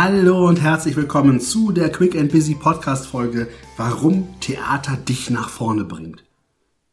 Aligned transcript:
Hallo 0.00 0.46
und 0.46 0.60
herzlich 0.62 0.94
willkommen 0.94 1.40
zu 1.40 1.72
der 1.72 1.90
Quick 1.90 2.14
and 2.14 2.30
Busy 2.30 2.54
Podcast 2.54 3.08
Folge, 3.08 3.48
warum 3.76 4.28
Theater 4.38 4.96
dich 4.96 5.28
nach 5.28 5.48
vorne 5.48 5.82
bringt. 5.82 6.22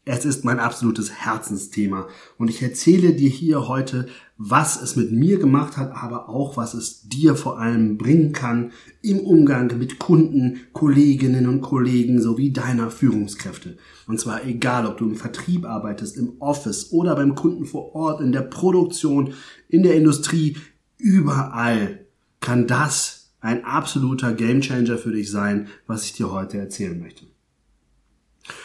Es 0.06 0.26
ist 0.26 0.44
mein 0.44 0.58
absolutes 0.58 1.12
Herzensthema 1.12 2.08
und 2.40 2.50
ich 2.50 2.64
erzähle 2.64 3.14
dir 3.14 3.30
hier 3.30 3.68
heute, 3.68 4.08
was 4.40 4.82
es 4.82 4.96
mit 4.96 5.12
mir 5.12 5.38
gemacht 5.38 5.78
hat, 5.78 5.92
aber 5.92 6.30
auch 6.30 6.58
was 6.58 6.74
es 6.74 7.08
dir 7.08 7.36
vor 7.36 7.60
allem 7.60 8.00
bringen 8.00 8.32
kann 8.32 8.72
im 9.04 9.20
Umgang 9.20 9.78
mit 9.78 10.00
Kunden, 10.00 10.62
Kolleginnen 10.74 11.48
und 11.48 11.62
Kollegen 11.62 12.20
sowie 12.20 12.54
deiner 12.54 12.90
Führungskräfte. 12.90 13.78
Und 14.08 14.20
zwar 14.20 14.46
egal, 14.46 14.88
ob 14.88 14.98
du 14.98 15.06
im 15.06 15.16
Vertrieb 15.16 15.66
arbeitest, 15.66 16.18
im 16.18 16.42
Office 16.42 16.92
oder 16.92 17.16
beim 17.16 17.36
Kunden 17.36 17.66
vor 17.66 17.94
Ort, 17.94 18.20
in 18.20 18.32
der 18.32 18.42
Produktion, 18.42 19.36
in 19.70 19.84
der 19.84 19.96
Industrie, 19.96 20.58
überall 20.98 22.05
kann 22.46 22.68
das 22.68 23.32
ein 23.42 23.66
absoluter 23.66 24.34
Gamechanger 24.34 24.98
für 24.98 25.12
dich 25.12 25.32
sein, 25.32 25.68
was 25.88 26.06
ich 26.06 26.14
dir 26.14 26.32
heute 26.32 26.60
erzählen 26.60 27.00
möchte. 27.00 27.26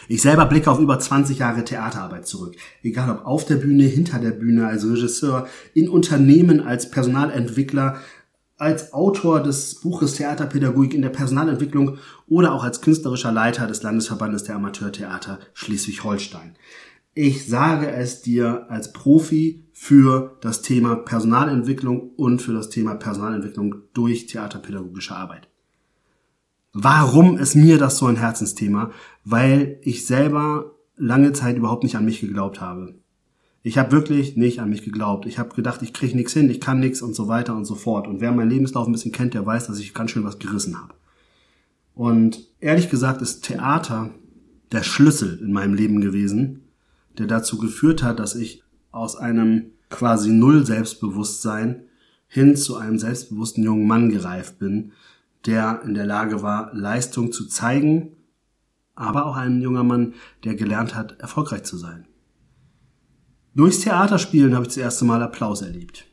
Ich 0.07 0.21
selber 0.21 0.45
blicke 0.45 0.69
auf 0.69 0.79
über 0.79 0.99
20 0.99 1.39
Jahre 1.39 1.63
Theaterarbeit 1.63 2.27
zurück. 2.27 2.55
Egal 2.83 3.09
ob 3.09 3.25
auf 3.25 3.45
der 3.45 3.55
Bühne, 3.55 3.85
hinter 3.85 4.19
der 4.19 4.31
Bühne, 4.31 4.67
als 4.67 4.85
Regisseur, 4.85 5.47
in 5.73 5.89
Unternehmen, 5.89 6.61
als 6.61 6.91
Personalentwickler, 6.91 7.99
als 8.57 8.93
Autor 8.93 9.41
des 9.41 9.81
Buches 9.81 10.13
Theaterpädagogik 10.13 10.93
in 10.93 11.01
der 11.01 11.09
Personalentwicklung 11.09 11.97
oder 12.27 12.53
auch 12.53 12.63
als 12.63 12.81
künstlerischer 12.81 13.31
Leiter 13.31 13.65
des 13.65 13.81
Landesverbandes 13.81 14.43
der 14.43 14.57
Amateurtheater 14.57 15.39
Schleswig-Holstein. 15.55 16.55
Ich 17.13 17.45
sage 17.45 17.91
es 17.91 18.21
dir 18.21 18.67
als 18.69 18.93
Profi 18.93 19.65
für 19.73 20.37
das 20.39 20.61
Thema 20.61 20.95
Personalentwicklung 20.95 22.11
und 22.15 22.41
für 22.41 22.53
das 22.53 22.69
Thema 22.69 22.95
Personalentwicklung 22.95 23.75
durch 23.93 24.27
theaterpädagogische 24.27 25.15
Arbeit. 25.15 25.49
Warum 26.71 27.37
ist 27.37 27.55
mir 27.55 27.77
das 27.77 27.97
so 27.97 28.05
ein 28.05 28.15
Herzensthema? 28.15 28.91
Weil 29.25 29.79
ich 29.81 30.05
selber 30.05 30.77
lange 30.95 31.33
Zeit 31.33 31.57
überhaupt 31.57 31.83
nicht 31.83 31.97
an 31.97 32.05
mich 32.05 32.21
geglaubt 32.21 32.61
habe. 32.61 32.95
Ich 33.61 33.77
habe 33.77 33.91
wirklich 33.91 34.37
nicht 34.37 34.61
an 34.61 34.69
mich 34.69 34.83
geglaubt. 34.83 35.25
Ich 35.25 35.37
habe 35.37 35.53
gedacht, 35.53 35.81
ich 35.81 35.93
kriege 35.93 36.15
nichts 36.15 36.31
hin, 36.31 36.49
ich 36.49 36.61
kann 36.61 36.79
nichts 36.79 37.01
und 37.01 37.13
so 37.13 37.27
weiter 37.27 37.55
und 37.57 37.65
so 37.65 37.75
fort. 37.75 38.07
Und 38.07 38.21
wer 38.21 38.31
meinen 38.31 38.49
Lebenslauf 38.49 38.87
ein 38.87 38.93
bisschen 38.93 39.11
kennt, 39.11 39.33
der 39.33 39.45
weiß, 39.45 39.67
dass 39.67 39.79
ich 39.79 39.93
ganz 39.93 40.11
schön 40.11 40.23
was 40.23 40.39
gerissen 40.39 40.81
habe. 40.81 40.93
Und 41.93 42.47
ehrlich 42.61 42.89
gesagt 42.89 43.21
ist 43.21 43.43
Theater 43.43 44.11
der 44.71 44.83
Schlüssel 44.83 45.39
in 45.43 45.51
meinem 45.51 45.73
Leben 45.73 45.99
gewesen, 45.99 46.60
der 47.17 47.27
dazu 47.27 47.57
geführt 47.57 48.03
hat, 48.03 48.19
dass 48.19 48.35
ich 48.35 48.63
aus 48.91 49.15
einem 49.15 49.71
quasi 49.89 50.31
Null 50.31 50.65
Selbstbewusstsein 50.65 51.83
hin 52.27 52.55
zu 52.55 52.77
einem 52.77 52.97
selbstbewussten 52.97 53.63
jungen 53.63 53.87
Mann 53.87 54.09
gereift 54.09 54.57
bin, 54.57 54.93
der 55.45 55.81
in 55.83 55.93
der 55.93 56.05
Lage 56.05 56.41
war, 56.41 56.73
Leistung 56.73 57.31
zu 57.33 57.45
zeigen, 57.45 58.15
aber 58.95 59.25
auch 59.25 59.35
ein 59.35 59.61
junger 59.61 59.83
Mann, 59.83 60.13
der 60.45 60.55
gelernt 60.55 60.95
hat, 60.95 61.19
erfolgreich 61.19 61.63
zu 61.63 61.77
sein. 61.77 62.07
Durchs 63.53 63.81
Theaterspielen 63.81 64.53
habe 64.53 64.63
ich 64.63 64.69
das 64.69 64.77
erste 64.77 65.03
Mal 65.03 65.21
Applaus 65.21 65.61
erlebt. 65.61 66.05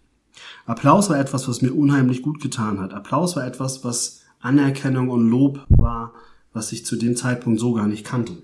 Applaus 0.67 1.09
war 1.09 1.21
etwas, 1.21 1.47
was 1.47 1.63
mir 1.63 1.73
unheimlich 1.73 2.23
gut 2.23 2.41
getan 2.41 2.81
hat. 2.81 2.95
Applaus 2.95 3.37
war 3.37 3.47
etwas, 3.47 3.85
was 3.85 4.23
Anerkennung 4.41 5.11
und 5.11 5.31
Lob 5.31 5.65
war, 5.69 6.15
was 6.53 6.73
ich 6.73 6.85
zu 6.85 6.97
dem 6.97 7.15
Zeitpunkt 7.15 7.61
so 7.61 7.75
gar 7.75 7.87
nicht 7.87 8.05
kannte. 8.05 8.43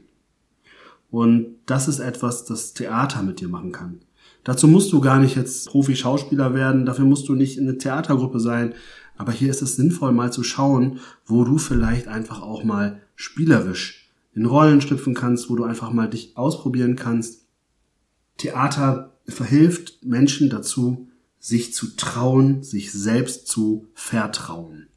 Und 1.15 1.59
das 1.67 1.87
ist 1.87 2.01
etwas, 2.01 2.45
das 2.45 2.75
Theater 2.75 3.23
mit 3.23 3.41
dir 3.41 3.47
machen 3.47 3.71
kann. 3.71 4.01
Dazu 4.43 4.67
musst 4.67 4.93
du 4.93 5.01
gar 5.01 5.21
nicht 5.21 5.37
jetzt 5.37 5.69
Profi-Schauspieler 5.69 6.55
werden, 6.55 6.87
dafür 6.87 7.05
musst 7.05 7.29
du 7.29 7.37
nicht 7.37 7.57
in 7.57 7.69
eine 7.69 7.79
Theatergruppe 7.79 8.41
sein. 8.41 8.75
Aber 9.17 9.31
hier 9.31 9.49
ist 9.49 9.63
es 9.63 9.77
sinnvoll, 9.77 10.11
mal 10.11 10.33
zu 10.33 10.43
schauen, 10.43 10.99
wo 11.25 11.45
du 11.45 11.59
vielleicht 11.59 12.09
einfach 12.09 12.43
auch 12.43 12.65
mal 12.65 13.01
spielerisch 13.15 14.11
in 14.35 14.45
Rollen 14.45 14.81
schlüpfen 14.81 15.15
kannst, 15.15 15.49
wo 15.49 15.55
du 15.55 15.63
einfach 15.63 15.93
mal 15.93 16.11
dich 16.11 16.37
ausprobieren 16.37 16.97
kannst. 16.97 17.47
Theater 18.37 19.13
verhilft 19.29 20.05
Menschen 20.05 20.51
dazu, 20.51 21.07
sich 21.39 21.75
zu 21.75 21.95
trauen, 21.95 22.65
sich 22.65 22.91
selbst 22.91 23.47
zu 23.47 23.87
vertrauen. 23.95 24.89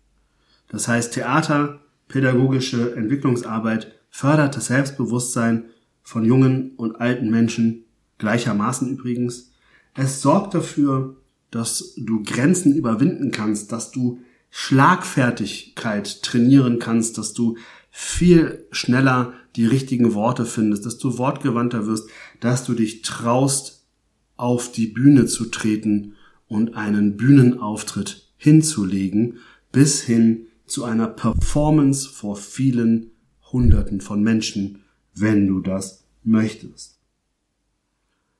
Das 0.67 0.87
heißt, 0.87 1.13
Theater, 1.13 1.79
pädagogische 2.07 2.95
Entwicklungsarbeit 2.95 3.93
fördert 4.09 4.55
das 4.55 4.65
Selbstbewusstsein 4.65 5.65
von 6.07 6.23
jungen 6.23 6.71
und 6.77 7.01
alten 7.01 7.29
Menschen, 7.29 7.83
gleichermaßen 8.17 8.89
übrigens. 8.89 9.51
Es 9.93 10.21
sorgt 10.21 10.53
dafür, 10.53 11.17
dass 11.51 11.95
du 11.97 12.23
Grenzen 12.23 12.73
überwinden 12.73 13.31
kannst, 13.31 13.73
dass 13.73 13.91
du 13.91 14.21
Schlagfertigkeit 14.49 16.23
trainieren 16.23 16.79
kannst, 16.79 17.17
dass 17.17 17.33
du 17.33 17.57
viel 17.91 18.65
schneller 18.71 19.33
die 19.57 19.65
richtigen 19.65 20.13
Worte 20.13 20.45
findest, 20.45 20.85
dass 20.85 20.97
du 20.97 21.17
wortgewandter 21.17 21.87
wirst, 21.87 22.09
dass 22.39 22.63
du 22.63 22.73
dich 22.73 23.01
traust, 23.01 23.85
auf 24.37 24.71
die 24.71 24.87
Bühne 24.87 25.25
zu 25.25 25.47
treten 25.47 26.13
und 26.47 26.75
einen 26.75 27.17
Bühnenauftritt 27.17 28.29
hinzulegen, 28.37 29.39
bis 29.73 30.03
hin 30.03 30.47
zu 30.65 30.85
einer 30.85 31.07
Performance 31.07 32.07
vor 32.07 32.37
vielen 32.37 33.11
Hunderten 33.51 33.99
von 33.99 34.23
Menschen, 34.23 34.83
wenn 35.19 35.47
du 35.47 35.59
das 35.59 36.03
möchtest. 36.23 36.97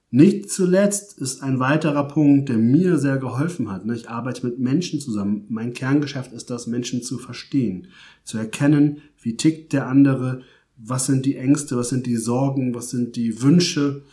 Nicht 0.10 0.50
zuletzt 0.50 1.18
ist 1.20 1.44
ein 1.44 1.60
weiterer 1.60 2.08
Punkt, 2.08 2.48
der 2.48 2.58
mir 2.58 2.98
sehr 2.98 3.18
geholfen 3.18 3.70
hat. 3.70 3.86
Ich 3.92 4.10
arbeite 4.10 4.46
mit 4.46 4.58
Menschen 4.58 5.02
zusammen. 5.02 5.46
Mein 5.50 5.74
Kerngeschäft 5.74 6.32
ist 6.32 6.50
das, 6.50 6.66
Menschen 6.66 7.04
zu 7.04 7.18
verstehen, 7.18 7.88
zu 8.24 8.38
erkennen, 8.38 9.02
wie 9.22 9.36
tickt 9.36 9.74
der 9.74 9.88
andere, 9.88 10.44
was 10.78 11.08
sind 11.08 11.26
die 11.26 11.36
Ängste, 11.36 11.76
was 11.76 11.90
sind 11.90 12.06
die 12.06 12.16
Sorgen, 12.16 12.74
was 12.74 12.90
sind 12.90 13.18
die 13.18 13.42
Wünsche. 13.42 14.04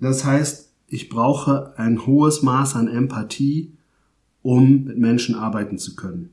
Das 0.00 0.24
heißt, 0.24 0.70
ich 0.88 1.08
brauche 1.08 1.78
ein 1.78 2.04
hohes 2.04 2.42
Maß 2.42 2.74
an 2.74 2.88
Empathie, 2.88 3.72
um 4.42 4.84
mit 4.84 4.98
Menschen 4.98 5.36
arbeiten 5.36 5.78
zu 5.78 5.94
können. 5.94 6.30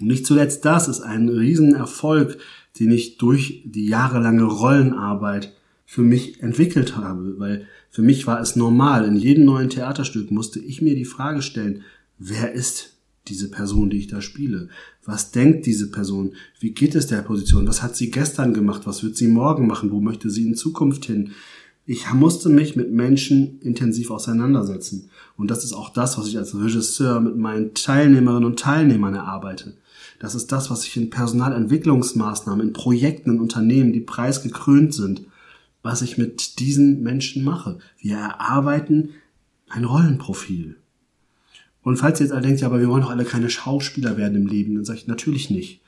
Und 0.00 0.08
nicht 0.08 0.26
zuletzt 0.26 0.64
das 0.64 0.88
ist 0.88 1.00
ein 1.00 1.28
Riesenerfolg, 1.28 2.38
den 2.78 2.90
ich 2.90 3.18
durch 3.18 3.62
die 3.64 3.86
jahrelange 3.86 4.44
Rollenarbeit 4.44 5.52
für 5.84 6.02
mich 6.02 6.42
entwickelt 6.42 6.96
habe, 6.96 7.38
weil 7.38 7.66
für 7.90 8.02
mich 8.02 8.26
war 8.26 8.40
es 8.40 8.56
normal. 8.56 9.04
In 9.04 9.16
jedem 9.16 9.44
neuen 9.44 9.68
Theaterstück 9.68 10.30
musste 10.30 10.58
ich 10.58 10.80
mir 10.80 10.94
die 10.94 11.04
Frage 11.04 11.42
stellen, 11.42 11.82
wer 12.18 12.52
ist 12.52 12.96
diese 13.28 13.50
Person, 13.50 13.90
die 13.90 13.98
ich 13.98 14.06
da 14.08 14.20
spiele? 14.20 14.68
Was 15.04 15.30
denkt 15.30 15.66
diese 15.66 15.90
Person? 15.90 16.34
Wie 16.58 16.70
geht 16.70 16.94
es 16.94 17.06
der 17.06 17.22
Position? 17.22 17.66
Was 17.66 17.82
hat 17.82 17.94
sie 17.96 18.10
gestern 18.10 18.54
gemacht? 18.54 18.82
Was 18.86 19.02
wird 19.02 19.16
sie 19.16 19.28
morgen 19.28 19.66
machen? 19.66 19.90
Wo 19.90 20.00
möchte 20.00 20.30
sie 20.30 20.46
in 20.46 20.54
Zukunft 20.54 21.04
hin? 21.04 21.32
Ich 21.84 22.12
musste 22.12 22.48
mich 22.48 22.76
mit 22.76 22.92
Menschen 22.92 23.60
intensiv 23.60 24.10
auseinandersetzen. 24.10 25.10
Und 25.36 25.50
das 25.50 25.64
ist 25.64 25.72
auch 25.72 25.90
das, 25.90 26.16
was 26.16 26.28
ich 26.28 26.38
als 26.38 26.54
Regisseur 26.54 27.20
mit 27.20 27.36
meinen 27.36 27.74
Teilnehmerinnen 27.74 28.44
und 28.44 28.58
Teilnehmern 28.58 29.14
erarbeite. 29.14 29.74
Das 30.20 30.36
ist 30.36 30.52
das, 30.52 30.70
was 30.70 30.86
ich 30.86 30.96
in 30.96 31.10
Personalentwicklungsmaßnahmen, 31.10 32.68
in 32.68 32.72
Projekten, 32.72 33.32
in 33.32 33.40
Unternehmen, 33.40 33.92
die 33.92 34.00
preisgekrönt 34.00 34.94
sind, 34.94 35.22
was 35.82 36.02
ich 36.02 36.16
mit 36.16 36.60
diesen 36.60 37.02
Menschen 37.02 37.42
mache. 37.42 37.78
Wir 37.98 38.16
erarbeiten 38.16 39.10
ein 39.68 39.84
Rollenprofil. 39.84 40.76
Und 41.82 41.96
falls 41.96 42.20
ihr 42.20 42.26
jetzt 42.26 42.32
alle 42.32 42.42
denkt, 42.42 42.60
ja, 42.60 42.68
aber 42.68 42.78
wir 42.78 42.88
wollen 42.88 43.02
doch 43.02 43.10
alle 43.10 43.24
keine 43.24 43.50
Schauspieler 43.50 44.16
werden 44.16 44.36
im 44.36 44.46
Leben, 44.46 44.76
dann 44.76 44.84
sage 44.84 45.00
ich 45.00 45.08
natürlich 45.08 45.50
nicht. 45.50 45.80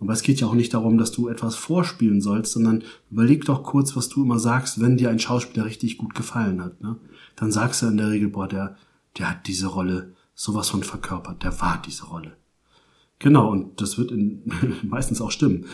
Aber 0.00 0.12
es 0.12 0.22
geht 0.22 0.40
ja 0.40 0.46
auch 0.46 0.54
nicht 0.54 0.74
darum, 0.74 0.98
dass 0.98 1.12
du 1.12 1.28
etwas 1.28 1.56
vorspielen 1.56 2.20
sollst, 2.20 2.52
sondern 2.52 2.84
überleg 3.10 3.44
doch 3.44 3.62
kurz, 3.62 3.96
was 3.96 4.08
du 4.08 4.24
immer 4.24 4.38
sagst, 4.38 4.80
wenn 4.80 4.96
dir 4.96 5.10
ein 5.10 5.18
Schauspieler 5.18 5.64
richtig 5.64 5.96
gut 5.98 6.14
gefallen 6.14 6.62
hat. 6.62 6.80
Ne? 6.82 6.96
Dann 7.36 7.50
sagst 7.50 7.82
du 7.82 7.86
in 7.86 7.96
der 7.96 8.10
Regel, 8.10 8.28
boah, 8.28 8.48
der, 8.48 8.76
der 9.18 9.30
hat 9.30 9.46
diese 9.46 9.68
Rolle 9.68 10.14
sowas 10.34 10.68
von 10.68 10.82
verkörpert, 10.82 11.42
der 11.42 11.60
war 11.60 11.80
diese 11.84 12.04
Rolle. 12.04 12.36
Genau, 13.18 13.50
und 13.50 13.80
das 13.80 13.96
wird 13.96 14.10
in, 14.10 14.42
meistens 14.82 15.20
auch 15.20 15.30
stimmen. 15.30 15.64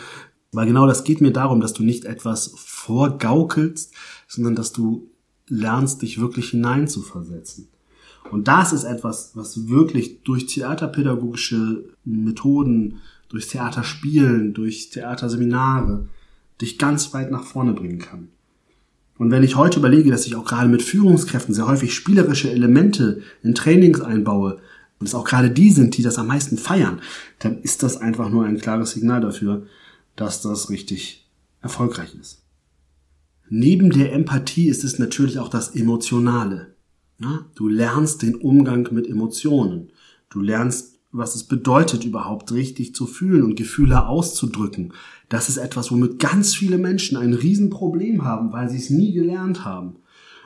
Weil 0.53 0.67
genau 0.67 0.87
das 0.87 1.03
geht 1.03 1.19
mir 1.19 1.33
darum, 1.33 1.59
dass 1.59 1.73
du 1.73 1.83
nicht 1.83 2.05
etwas 2.05 2.53
vorgaukelst, 2.55 3.93
sondern 4.27 4.55
dass 4.55 4.71
du 4.71 5.09
lernst, 5.47 6.01
dich 6.01 6.21
wirklich 6.21 6.51
hineinzuversetzen. 6.51 7.67
Und 8.31 8.47
das 8.47 8.71
ist 8.71 8.85
etwas, 8.85 9.35
was 9.35 9.67
wirklich 9.67 10.21
durch 10.23 10.45
theaterpädagogische 10.45 11.83
Methoden, 12.05 13.01
durch 13.33 13.47
Theaterspielen, 13.47 14.53
durch 14.53 14.91
Theaterseminare 14.91 16.07
dich 16.61 16.77
ganz 16.77 17.13
weit 17.13 17.31
nach 17.31 17.43
vorne 17.43 17.73
bringen 17.73 17.99
kann. 17.99 18.29
Und 19.17 19.31
wenn 19.31 19.43
ich 19.43 19.57
heute 19.57 19.79
überlege, 19.79 20.11
dass 20.11 20.25
ich 20.25 20.35
auch 20.35 20.45
gerade 20.45 20.69
mit 20.69 20.81
Führungskräften 20.81 21.53
sehr 21.53 21.67
häufig 21.67 21.93
spielerische 21.93 22.49
Elemente 22.49 23.21
in 23.41 23.53
Trainings 23.53 23.99
einbaue, 23.99 24.59
und 24.99 25.07
es 25.07 25.15
auch 25.15 25.25
gerade 25.25 25.51
die 25.51 25.71
sind, 25.71 25.97
die 25.97 26.01
das 26.01 26.17
am 26.17 26.27
meisten 26.27 26.57
feiern, 26.57 27.01
dann 27.39 27.61
ist 27.61 27.83
das 27.83 27.97
einfach 27.97 28.29
nur 28.29 28.45
ein 28.45 28.57
klares 28.57 28.91
Signal 28.91 29.19
dafür, 29.19 29.65
dass 30.15 30.41
das 30.41 30.69
richtig 30.69 31.27
erfolgreich 31.61 32.15
ist. 32.15 32.43
Neben 33.49 33.89
der 33.89 34.13
Empathie 34.13 34.69
ist 34.69 34.85
es 34.85 34.99
natürlich 34.99 35.39
auch 35.39 35.49
das 35.49 35.75
Emotionale. 35.75 36.75
Du 37.55 37.67
lernst 37.67 38.21
den 38.21 38.35
Umgang 38.35 38.87
mit 38.91 39.07
Emotionen. 39.07 39.91
Du 40.29 40.39
lernst 40.39 40.92
was 41.13 41.35
es 41.35 41.43
bedeutet, 41.43 42.03
überhaupt 42.03 42.51
richtig 42.51 42.95
zu 42.95 43.05
fühlen 43.05 43.43
und 43.43 43.55
Gefühle 43.55 44.07
auszudrücken. 44.07 44.93
Das 45.29 45.47
ist 45.47 45.57
etwas, 45.57 45.91
womit 45.91 46.19
ganz 46.19 46.55
viele 46.55 46.79
Menschen 46.79 47.17
ein 47.17 47.33
Riesenproblem 47.33 48.25
haben, 48.25 48.51
weil 48.51 48.69
sie 48.69 48.77
es 48.77 48.89
nie 48.89 49.13
gelernt 49.13 49.63
haben. 49.63 49.97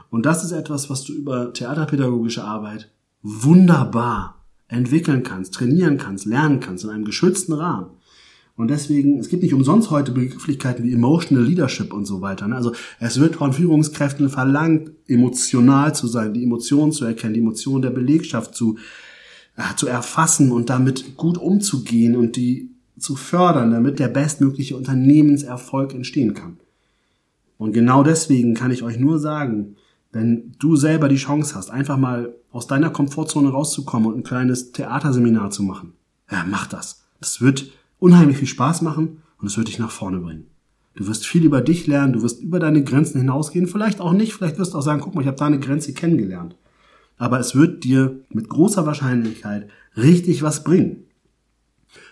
Und 0.09 0.25
das 0.25 0.43
ist 0.43 0.51
etwas, 0.51 0.89
was 0.89 1.05
du 1.05 1.13
über 1.13 1.53
theaterpädagogische 1.53 2.43
Arbeit 2.43 2.91
wunderbar 3.23 4.43
entwickeln 4.67 5.23
kannst, 5.23 5.53
trainieren 5.53 5.97
kannst, 5.97 6.25
lernen 6.25 6.59
kannst 6.59 6.83
in 6.83 6.89
einem 6.89 7.05
geschützten 7.05 7.53
Rahmen. 7.53 7.87
Und 8.57 8.69
deswegen, 8.69 9.19
es 9.19 9.29
gibt 9.29 9.43
nicht 9.43 9.53
umsonst 9.53 9.91
heute 9.91 10.11
Begrifflichkeiten 10.11 10.83
wie 10.83 10.91
Emotional 10.91 11.45
Leadership 11.45 11.93
und 11.93 12.05
so 12.05 12.21
weiter. 12.21 12.47
Ne? 12.47 12.55
Also 12.55 12.73
es 12.99 13.19
wird 13.19 13.35
von 13.35 13.53
Führungskräften 13.53 14.29
verlangt, 14.29 14.91
emotional 15.07 15.93
zu 15.95 16.07
sein, 16.07 16.33
die 16.33 16.43
Emotionen 16.43 16.91
zu 16.91 17.05
erkennen, 17.05 17.35
die 17.35 17.39
Emotionen 17.39 17.83
der 17.83 17.91
Belegschaft 17.91 18.55
zu, 18.55 18.77
äh, 19.57 19.75
zu 19.75 19.87
erfassen 19.87 20.51
und 20.51 20.69
damit 20.69 21.17
gut 21.17 21.37
umzugehen 21.37 22.15
und 22.15 22.35
die 22.35 22.69
zu 22.97 23.15
fördern, 23.15 23.71
damit 23.71 23.99
der 23.99 24.07
bestmögliche 24.07 24.75
Unternehmenserfolg 24.77 25.93
entstehen 25.93 26.33
kann. 26.33 26.57
Und 27.57 27.73
genau 27.73 28.03
deswegen 28.03 28.53
kann 28.53 28.71
ich 28.71 28.83
euch 28.83 28.99
nur 28.99 29.19
sagen, 29.19 29.75
wenn 30.11 30.53
du 30.59 30.75
selber 30.75 31.09
die 31.09 31.15
Chance 31.17 31.55
hast, 31.55 31.69
einfach 31.69 31.97
mal 31.97 32.33
aus 32.51 32.67
deiner 32.67 32.89
Komfortzone 32.89 33.49
rauszukommen 33.49 34.07
und 34.07 34.19
ein 34.19 34.23
kleines 34.23 34.71
Theaterseminar 34.71 35.51
zu 35.51 35.63
machen, 35.63 35.93
ja, 36.31 36.45
mach 36.47 36.67
das. 36.67 37.03
Das 37.19 37.41
wird 37.41 37.71
unheimlich 37.99 38.37
viel 38.37 38.47
Spaß 38.47 38.81
machen 38.81 39.21
und 39.39 39.47
es 39.47 39.57
wird 39.57 39.67
dich 39.67 39.79
nach 39.79 39.91
vorne 39.91 40.19
bringen. 40.19 40.47
Du 40.95 41.07
wirst 41.07 41.27
viel 41.27 41.43
über 41.43 41.61
dich 41.61 41.85
lernen, 41.85 42.13
du 42.13 42.23
wirst 42.23 42.41
über 42.41 42.59
deine 42.59 42.83
Grenzen 42.83 43.19
hinausgehen, 43.19 43.67
vielleicht 43.67 44.01
auch 44.01 44.13
nicht, 44.13 44.33
vielleicht 44.33 44.57
wirst 44.57 44.73
du 44.73 44.79
auch 44.79 44.81
sagen, 44.81 45.01
guck 45.01 45.13
mal, 45.13 45.21
ich 45.21 45.27
habe 45.27 45.37
da 45.37 45.45
eine 45.45 45.59
Grenze 45.59 45.93
kennengelernt. 45.93 46.55
Aber 47.17 47.39
es 47.39 47.55
wird 47.55 47.83
dir 47.83 48.19
mit 48.29 48.49
großer 48.49 48.85
Wahrscheinlichkeit 48.85 49.69
richtig 49.95 50.43
was 50.43 50.63
bringen. 50.63 51.03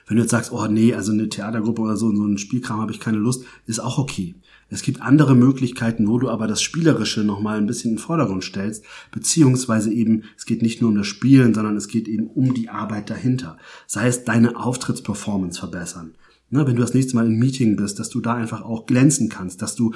Wenn 0.07 0.17
du 0.17 0.23
jetzt 0.23 0.31
sagst, 0.31 0.51
oh 0.51 0.67
nee, 0.67 0.93
also 0.93 1.11
eine 1.11 1.29
Theatergruppe 1.29 1.81
oder 1.81 1.97
so, 1.97 2.15
so 2.15 2.25
ein 2.25 2.37
Spielkram 2.37 2.79
habe 2.79 2.91
ich 2.91 2.99
keine 2.99 3.17
Lust, 3.17 3.43
ist 3.65 3.79
auch 3.79 3.97
okay. 3.97 4.35
Es 4.69 4.81
gibt 4.81 5.01
andere 5.01 5.35
Möglichkeiten, 5.35 6.07
wo 6.07 6.17
du 6.17 6.29
aber 6.29 6.47
das 6.47 6.61
Spielerische 6.61 7.23
nochmal 7.23 7.57
ein 7.57 7.67
bisschen 7.67 7.91
in 7.91 7.95
den 7.97 8.01
Vordergrund 8.01 8.43
stellst, 8.43 8.83
beziehungsweise 9.11 9.91
eben, 9.91 10.23
es 10.37 10.45
geht 10.45 10.61
nicht 10.61 10.81
nur 10.81 10.89
um 10.89 10.97
das 10.97 11.07
Spielen, 11.07 11.53
sondern 11.53 11.75
es 11.75 11.87
geht 11.87 12.07
eben 12.07 12.27
um 12.27 12.53
die 12.53 12.69
Arbeit 12.69 13.09
dahinter. 13.09 13.57
Sei 13.87 14.07
es 14.07 14.23
deine 14.25 14.57
Auftrittsperformance 14.57 15.59
verbessern. 15.59 16.15
Ne, 16.49 16.65
wenn 16.67 16.75
du 16.75 16.81
das 16.81 16.93
nächste 16.93 17.15
Mal 17.15 17.25
im 17.25 17.39
Meeting 17.39 17.75
bist, 17.75 17.99
dass 17.99 18.09
du 18.09 18.21
da 18.21 18.35
einfach 18.35 18.61
auch 18.61 18.85
glänzen 18.85 19.29
kannst, 19.29 19.61
dass 19.61 19.75
du 19.75 19.93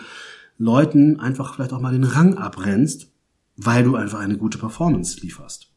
Leuten 0.58 1.20
einfach 1.20 1.54
vielleicht 1.54 1.74
auch 1.74 1.82
mal 1.82 1.94
den 1.94 2.04
Rang 2.04 2.36
abrennst, 2.36 3.09
weil 3.62 3.84
du 3.84 3.96
einfach 3.96 4.20
eine 4.20 4.38
gute 4.38 4.58
Performance 4.58 5.20
lieferst. 5.20 5.68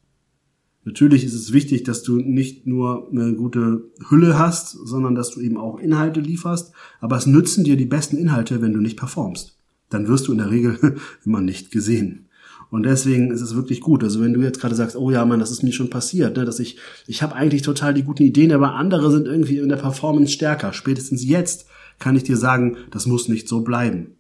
Natürlich 0.85 1.25
ist 1.25 1.35
es 1.35 1.53
wichtig, 1.53 1.83
dass 1.83 2.03
du 2.03 2.17
nicht 2.17 2.67
nur 2.67 3.09
eine 3.11 3.35
gute 3.35 3.91
Hülle 4.09 4.39
hast, 4.39 4.71
sondern 4.71 5.15
dass 5.15 5.31
du 5.31 5.41
eben 5.41 5.57
auch 5.57 5.79
Inhalte 5.79 6.21
lieferst. 6.21 6.73
Aber 7.01 7.17
es 7.17 7.27
nützen 7.27 7.65
dir 7.65 7.77
die 7.77 7.87
besten 7.87 8.17
Inhalte, 8.17 8.63
wenn 8.63 8.73
du 8.73 8.81
nicht 8.81 8.99
performst. 8.99 9.59
Dann 9.91 10.09
wirst 10.09 10.27
du 10.27 10.33
in 10.33 10.39
der 10.39 10.51
Regel 10.51 10.97
immer 11.25 11.41
nicht 11.41 11.71
gesehen. 11.71 12.29
Und 12.71 12.85
deswegen 12.85 13.31
ist 13.33 13.43
es 13.43 13.55
wirklich 13.55 13.81
gut. 13.81 14.03
Also 14.03 14.21
wenn 14.21 14.33
du 14.33 14.41
jetzt 14.41 14.61
gerade 14.61 14.75
sagst, 14.75 14.97
oh 14.97 15.11
ja, 15.11 15.25
Mann, 15.25 15.41
das 15.41 15.51
ist 15.51 15.63
mir 15.63 15.73
schon 15.73 15.91
passiert, 15.91 16.37
ne, 16.37 16.45
dass 16.45 16.59
ich, 16.59 16.79
ich 17.07 17.23
habe 17.23 17.35
eigentlich 17.35 17.63
total 17.63 17.95
die 17.95 18.05
guten 18.05 18.23
Ideen, 18.23 18.53
aber 18.53 18.75
andere 18.75 19.11
sind 19.11 19.27
irgendwie 19.27 19.59
in 19.59 19.69
der 19.69 19.77
Performance 19.77 20.33
stärker. 20.33 20.73
Spätestens 20.73 21.25
jetzt 21.25 21.67
kann 21.99 22.17
ich 22.17 22.23
dir 22.23 22.37
sagen, 22.37 22.77
das 22.91 23.07
muss 23.07 23.29
nicht 23.29 23.49
so 23.49 23.61
bleiben. 23.61 24.17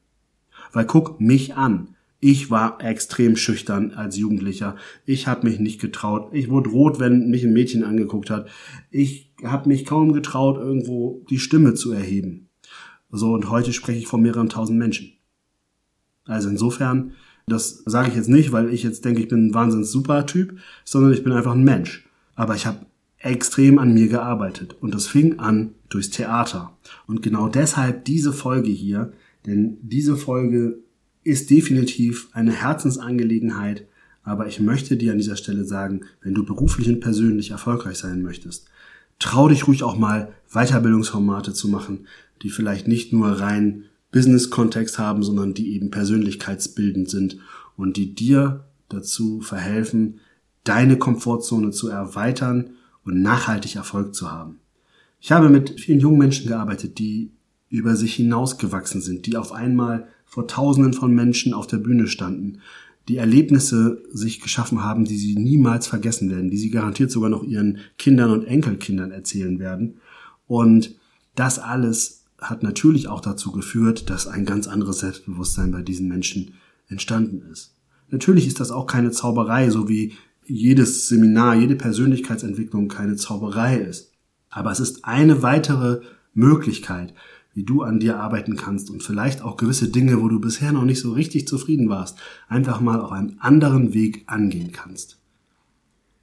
Weil 0.73 0.85
guck 0.85 1.21
mich 1.21 1.55
an. 1.55 1.92
Ich 2.25 2.53
war 2.53 2.81
extrem 2.81 3.35
schüchtern 3.35 3.95
als 3.95 4.17
Jugendlicher. 4.17 4.77
Ich 5.05 5.27
habe 5.27 5.49
mich 5.49 5.59
nicht 5.59 5.81
getraut. 5.81 6.29
Ich 6.33 6.51
wurde 6.51 6.71
rot, 6.71 7.01
wenn 7.01 7.31
mich 7.31 7.43
ein 7.43 7.53
Mädchen 7.53 7.83
angeguckt 7.83 8.31
hat. 8.31 8.49
Ich 8.93 9.33
habe 9.43 9.69
mich 9.69 9.85
kaum 9.85 10.13
getraut, 10.13 10.57
irgendwo 10.57 11.27
die 11.31 11.41
Stimme 11.41 11.75
zu 11.75 11.91
erheben. 11.91 12.49
So, 13.11 13.33
und 13.33 13.51
heute 13.51 13.73
spreche 13.73 13.99
ich 13.99 14.07
von 14.07 14.23
mehreren 14.23 14.49
tausend 14.49 14.79
Menschen. 14.79 15.15
Also 16.25 16.49
insofern, 16.49 17.15
das 17.49 17.83
sage 17.87 18.11
ich 18.11 18.15
jetzt 18.15 18.29
nicht, 18.29 18.53
weil 18.53 18.73
ich 18.73 18.85
jetzt 18.85 19.05
denke, 19.05 19.21
ich 19.21 19.27
bin 19.27 19.49
ein 19.49 19.55
wahnsinns 19.55 19.91
super 19.91 20.25
Typ, 20.25 20.61
sondern 20.85 21.13
ich 21.13 21.25
bin 21.25 21.33
einfach 21.33 21.55
ein 21.55 21.65
Mensch. 21.65 22.09
Aber 22.37 22.55
ich 22.55 22.67
habe 22.67 22.87
extrem 23.19 23.81
an 23.81 23.95
mir 23.95 24.07
gearbeitet. 24.07 24.77
Und 24.81 24.95
das 24.95 25.09
fing 25.09 25.41
an 25.41 25.75
durchs 25.89 26.11
Theater. 26.11 26.79
Und 27.09 27.21
genau 27.21 27.49
deshalb 27.49 28.05
diese 28.05 28.33
Folge 28.33 28.71
hier, 28.71 29.13
denn 29.45 29.79
diese 29.83 30.17
Folge 30.17 30.79
ist 31.25 31.51
definitiv 31.51 32.29
eine 32.33 32.53
Herzensangelegenheit, 32.53 33.87
aber 34.25 34.47
ich 34.47 34.61
möchte 34.61 34.97
dir 34.97 35.13
an 35.13 35.19
dieser 35.19 35.37
Stelle 35.37 35.65
sagen, 35.65 36.03
wenn 36.23 36.35
du 36.35 36.45
beruflich 36.45 36.89
und 36.89 37.01
persönlich 37.01 37.51
erfolgreich 37.51 37.99
sein 37.99 38.23
möchtest, 38.23 38.67
trau 39.19 39.49
dich 39.49 39.67
ruhig 39.67 39.83
auch 39.83 39.97
mal 39.97 40.33
Weiterbildungsformate 40.53 41.53
zu 41.53 41.69
machen, 41.69 42.07
die 42.43 42.51
vielleicht 42.51 42.89
nicht 42.89 43.13
nur 43.13 43.29
rein 43.41 43.85
Business-Kontext 44.11 44.99
haben, 44.99 45.23
sondern 45.23 45.55
die 45.55 45.75
eben 45.75 45.91
persönlichkeitsbildend 45.91 47.09
sind 47.09 47.39
und 47.77 47.97
die 47.97 48.15
dir 48.15 48.65
dazu 48.89 49.41
verhelfen, 49.41 50.21
deine 50.65 50.99
Komfortzone 50.99 51.71
zu 51.71 51.89
erweitern 51.89 52.71
und 53.05 53.23
nachhaltig 53.23 53.77
Erfolg 53.77 54.15
zu 54.15 54.31
haben. 54.31 54.59
Ich 55.21 55.33
habe 55.33 55.49
mit 55.49 55.81
vielen 55.81 56.01
jungen 56.01 56.19
Menschen 56.19 56.49
gearbeitet, 56.49 56.99
die 56.99 57.31
über 57.69 57.97
sich 57.97 58.15
hinausgewachsen 58.15 59.01
sind, 59.01 59.27
die 59.27 59.37
auf 59.37 59.53
einmal 59.53 60.09
vor 60.33 60.49
Tausenden 60.49 60.95
von 60.95 61.15
Menschen 61.15 61.53
auf 61.53 61.67
der 61.67 61.77
Bühne 61.77 62.07
standen, 62.07 62.63
die 63.07 63.19
Erlebnisse 63.19 64.03
sich 64.13 64.41
geschaffen 64.41 64.83
haben, 64.83 65.05
die 65.05 65.19
sie 65.19 65.37
niemals 65.37 65.87
vergessen 65.87 66.31
werden, 66.31 66.49
die 66.49 66.57
sie 66.57 66.71
garantiert 66.71 67.11
sogar 67.11 67.29
noch 67.29 67.43
ihren 67.43 67.81
Kindern 67.99 68.31
und 68.31 68.45
Enkelkindern 68.45 69.11
erzählen 69.11 69.59
werden. 69.59 70.01
Und 70.47 70.95
das 71.35 71.59
alles 71.59 72.25
hat 72.39 72.63
natürlich 72.63 73.09
auch 73.09 73.21
dazu 73.21 73.53
geführt, 73.53 74.09
dass 74.09 74.27
ein 74.27 74.47
ganz 74.47 74.69
anderes 74.69 75.01
Selbstbewusstsein 75.01 75.71
bei 75.71 75.83
diesen 75.83 76.09
Menschen 76.09 76.55
entstanden 76.89 77.43
ist. 77.53 77.75
Natürlich 78.09 78.47
ist 78.47 78.59
das 78.59 78.71
auch 78.71 78.87
keine 78.87 79.11
Zauberei, 79.11 79.69
so 79.69 79.87
wie 79.91 80.15
jedes 80.47 81.09
Seminar, 81.09 81.57
jede 81.57 81.77
Persönlichkeitsentwicklung 81.77 82.89
keine 82.89 83.17
Zauberei 83.17 83.77
ist. 83.77 84.13
Aber 84.49 84.73
es 84.73 84.81
ist 84.81 85.05
eine 85.05 85.43
weitere 85.43 86.01
Möglichkeit, 86.33 87.13
wie 87.55 87.65
du 87.65 87.83
an 87.83 88.01
dir 88.01 88.19
arbeiten 88.19 88.57
kannst 88.57 88.91
und 88.91 89.03
vielleicht 89.03 89.43
auch 89.43 89.57
gewisse 89.57 89.89
Dinge, 89.89 90.21
wo 90.21 90.29
du 90.29 90.41
bisher 90.41 90.73
noch 90.73 90.85
nicht 90.85 91.01
so 91.01 91.13
richtig 91.13 91.47
zufrieden 91.47 91.89
warst, 91.89 92.19
einfach 92.49 92.81
mal 92.81 93.01
auf 93.01 93.13
einem 93.13 93.37
anderen 93.39 93.95
Weg 93.95 94.25
angehen 94.27 94.73
kannst. 94.73 95.19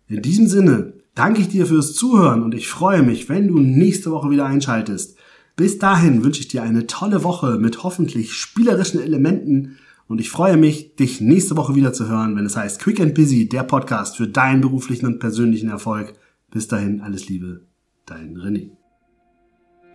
In 0.07 0.21
diesem 0.21 0.47
Sinne 0.47 0.93
danke 1.13 1.41
ich 1.41 1.49
dir 1.49 1.67
fürs 1.67 1.93
Zuhören 1.93 2.41
und 2.41 2.55
ich 2.55 2.67
freue 2.67 3.03
mich, 3.03 3.29
wenn 3.29 3.47
du 3.47 3.59
nächste 3.59 4.11
Woche 4.11 4.31
wieder 4.31 4.45
einschaltest. 4.45 5.17
Bis 5.55 5.77
dahin 5.77 6.23
wünsche 6.23 6.41
ich 6.41 6.47
dir 6.47 6.63
eine 6.63 6.87
tolle 6.87 7.23
Woche 7.23 7.59
mit 7.59 7.83
hoffentlich 7.83 8.33
spielerischen 8.33 9.01
Elementen 9.01 9.77
und 10.07 10.19
ich 10.19 10.31
freue 10.31 10.57
mich, 10.57 10.95
dich 10.95 11.21
nächste 11.21 11.55
Woche 11.55 11.75
wieder 11.75 11.93
zu 11.93 12.07
hören, 12.07 12.35
wenn 12.35 12.45
es 12.45 12.57
heißt 12.57 12.79
Quick 12.79 12.99
and 12.99 13.13
Busy, 13.13 13.47
der 13.47 13.63
Podcast 13.63 14.17
für 14.17 14.27
deinen 14.27 14.61
beruflichen 14.61 15.05
und 15.05 15.19
persönlichen 15.19 15.69
Erfolg. 15.69 16.13
Bis 16.49 16.67
dahin 16.67 17.01
alles 17.01 17.29
Liebe, 17.29 17.61
dein 18.07 18.35
René. 18.35 18.78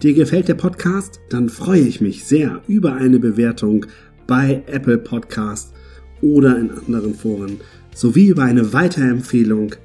Dir 0.04 0.12
gefällt 0.12 0.48
der 0.48 0.54
Podcast? 0.54 1.22
Dann 1.30 1.48
freue 1.48 1.80
ich 1.80 2.02
mich 2.02 2.26
sehr 2.26 2.60
über 2.68 2.92
eine 2.92 3.18
Bewertung 3.18 3.86
bei 4.26 4.62
Apple 4.66 4.98
Podcast 4.98 5.72
oder 6.20 6.58
in 6.58 6.70
anderen 6.70 7.14
Foren 7.14 7.58
sowie 7.94 8.26
über 8.26 8.42
eine 8.42 8.74
Weiterempfehlung. 8.74 9.76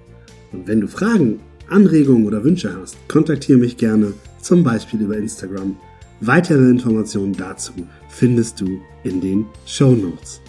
Und 0.52 0.68
wenn 0.68 0.82
du 0.82 0.90
Fragen, 0.90 1.40
Anregungen 1.70 2.26
oder 2.26 2.44
Wünsche 2.44 2.76
hast, 2.82 2.98
kontaktiere 3.08 3.60
mich 3.60 3.78
gerne, 3.78 4.12
zum 4.42 4.62
Beispiel 4.62 5.00
über 5.00 5.16
Instagram. 5.16 5.78
Weitere 6.20 6.70
Informationen 6.70 7.32
dazu 7.32 7.72
findest 8.10 8.60
du 8.60 8.82
in 9.06 9.22
den 9.22 9.46
Show 9.66 9.94
Notes. 9.94 10.42